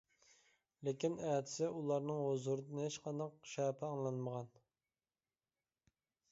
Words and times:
لېكىن 0.87 1.17
ئەتىسى 1.31 1.67
ئۇلارنىڭ 1.81 2.23
ھۇزۇرىدىن 2.29 2.83
ھېچ 2.85 2.99
قانداق 3.05 3.37
شەپە 3.53 3.91
ئاڭلانمىغان. 3.93 4.53